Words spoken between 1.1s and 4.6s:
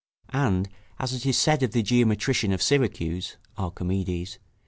it is said of the geometrician of Syracuse, [Archimedes.